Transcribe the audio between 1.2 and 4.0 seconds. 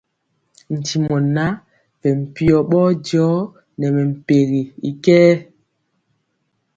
ŋan, bɛ mpiɔ bɔjɔ nɛ